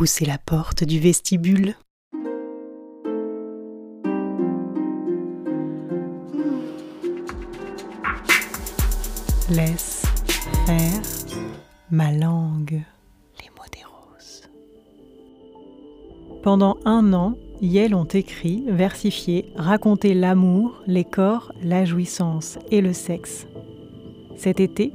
[0.00, 1.74] Poussez la porte du vestibule.
[9.50, 10.06] Laisse
[10.64, 11.02] faire
[11.90, 12.80] ma langue.
[13.42, 14.48] Les mots des roses.
[16.42, 22.94] Pendant un an, Yel ont écrit, versifié, raconté l'amour, les corps, la jouissance et le
[22.94, 23.46] sexe.
[24.34, 24.94] Cet été,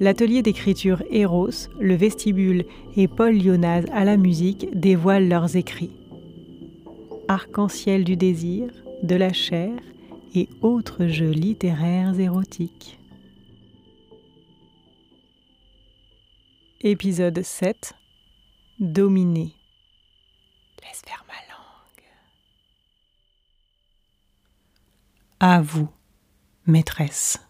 [0.00, 2.64] l'atelier d'écriture Eros, le vestibule
[2.96, 5.96] et Paul Lyonaz à la musique dévoilent leurs écrits.
[7.28, 8.70] Arc-en-ciel du désir,
[9.02, 9.72] de la chair
[10.34, 12.98] et autres jeux littéraires érotiques.
[16.80, 17.94] Épisode 7
[18.78, 19.54] Dominer.
[20.82, 22.04] Laisse faire ma langue.
[25.40, 25.88] À vous,
[26.66, 27.40] maîtresse.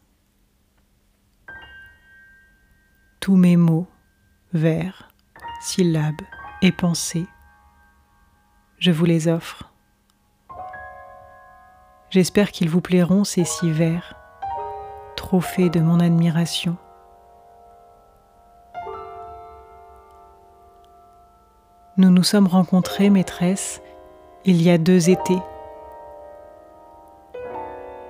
[3.26, 3.88] Tous mes mots,
[4.52, 5.08] vers,
[5.60, 6.22] syllabes
[6.62, 7.26] et pensées,
[8.78, 9.72] je vous les offre.
[12.08, 14.14] J'espère qu'ils vous plairont ces six vers,
[15.16, 16.76] trophées de mon admiration.
[21.96, 23.82] Nous nous sommes rencontrés, maîtresse,
[24.44, 25.42] il y a deux étés.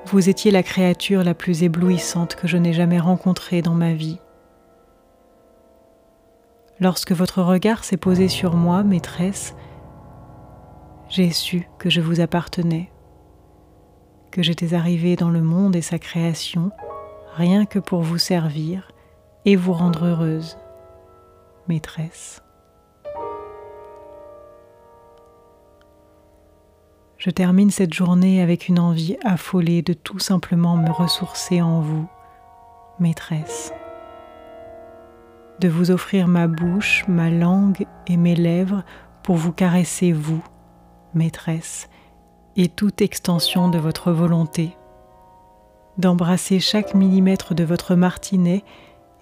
[0.05, 4.21] Vous étiez la créature la plus éblouissante que je n'ai jamais rencontrée dans ma vie.
[6.79, 9.55] Lorsque votre regard s'est posé sur moi, maîtresse,
[11.09, 12.91] j'ai su que je vous appartenais,
[14.31, 16.71] que j'étais arrivée dans le monde et sa création
[17.35, 18.93] rien que pour vous servir
[19.47, 20.59] et vous rendre heureuse,
[21.67, 22.43] maîtresse.
[27.17, 32.07] Je termine cette journée avec une envie affolée de tout simplement me ressourcer en vous,
[33.01, 33.73] maîtresse
[35.61, 38.85] de vous offrir ma bouche, ma langue et mes lèvres
[39.23, 40.43] pour vous caresser vous,
[41.15, 41.89] maîtresse,
[42.57, 44.77] et toute extension de votre volonté,
[45.99, 48.65] d'embrasser chaque millimètre de votre martinet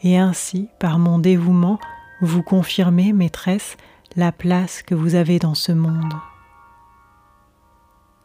[0.03, 1.78] et ainsi, par mon dévouement,
[2.20, 3.76] vous confirmer, maîtresse,
[4.16, 6.12] la place que vous avez dans ce monde.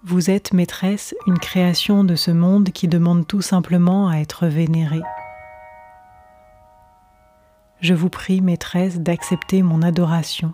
[0.03, 5.01] Vous êtes, maîtresse, une création de ce monde qui demande tout simplement à être vénérée.
[7.81, 10.53] Je vous prie, maîtresse, d'accepter mon adoration.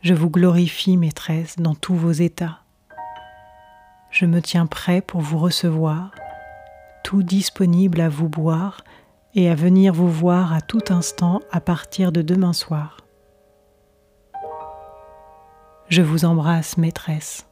[0.00, 2.60] Je vous glorifie, maîtresse, dans tous vos états.
[4.10, 6.12] Je me tiens prêt pour vous recevoir,
[7.04, 8.82] tout disponible à vous boire
[9.34, 12.96] et à venir vous voir à tout instant à partir de demain soir.
[15.88, 17.46] Je vous embrasse, maîtresse,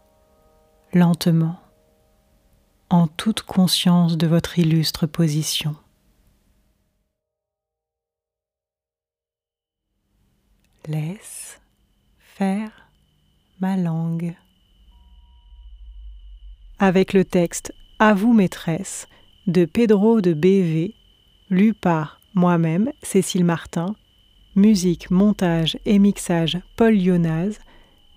[0.94, 1.60] lentement,
[2.88, 5.76] en toute conscience de votre illustre position.
[10.88, 11.60] Laisse
[12.18, 12.88] faire
[13.60, 14.34] ma langue.
[16.78, 19.06] Avec le texte À vous maîtresse
[19.46, 20.94] de Pedro de BV,
[21.50, 23.96] lu par moi-même, Cécile Martin,
[24.56, 27.58] musique, montage et mixage Paul Lyonaz,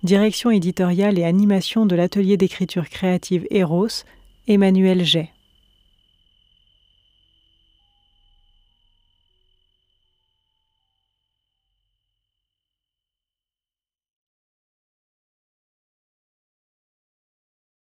[0.04, 4.06] direction éditoriale et animation de l'atelier d'écriture créative Eros,
[4.48, 5.30] Emmanuel Jay.